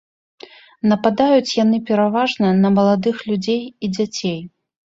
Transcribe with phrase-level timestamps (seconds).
[0.93, 4.39] Нападаюць яны пераважна на маладых людзей і дзяцей.